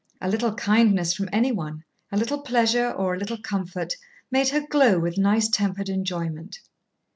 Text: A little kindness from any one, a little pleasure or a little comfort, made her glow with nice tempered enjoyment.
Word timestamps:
A 0.19 0.27
little 0.27 0.55
kindness 0.55 1.13
from 1.13 1.29
any 1.31 1.51
one, 1.51 1.83
a 2.11 2.17
little 2.17 2.39
pleasure 2.41 2.89
or 2.89 3.13
a 3.13 3.19
little 3.19 3.37
comfort, 3.37 3.93
made 4.31 4.49
her 4.49 4.65
glow 4.67 4.97
with 4.97 5.19
nice 5.19 5.47
tempered 5.47 5.89
enjoyment. 5.89 6.59